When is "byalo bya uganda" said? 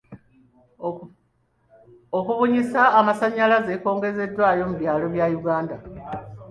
4.79-5.75